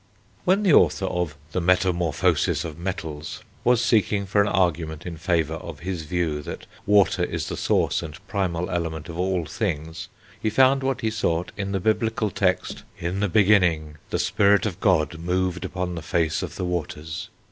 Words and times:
When 0.45 0.63
the 0.63 0.73
author 0.73 1.05
of 1.05 1.35
The 1.51 1.61
Metamorphosis 1.61 2.65
of 2.65 2.79
Metals 2.79 3.43
was 3.63 3.85
seeking 3.85 4.25
for 4.25 4.41
an 4.41 4.47
argument 4.47 5.05
in 5.05 5.15
favour 5.15 5.53
of 5.53 5.81
his 5.81 6.05
view, 6.05 6.41
that 6.41 6.65
water 6.87 7.23
is 7.23 7.49
the 7.49 7.55
source 7.55 8.01
and 8.01 8.17
primal 8.27 8.71
element 8.71 9.09
of 9.09 9.19
all 9.19 9.45
things, 9.45 10.07
he 10.41 10.49
found 10.49 10.81
what 10.81 11.01
he 11.01 11.11
sought 11.11 11.51
in 11.55 11.71
the 11.71 11.79
Biblical 11.79 12.31
text: 12.31 12.81
"In 12.97 13.19
the 13.19 13.29
beginning 13.29 13.97
the 14.09 14.17
spirit 14.17 14.65
of 14.65 14.79
God 14.79 15.19
moved 15.19 15.63
upon 15.65 15.93
the 15.93 16.01
face 16.01 16.41
of 16.41 16.55
the 16.55 16.65
waters." 16.65 17.29